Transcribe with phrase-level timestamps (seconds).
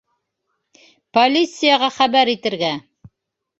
[1.17, 2.75] Полицияға хәбәр итергә.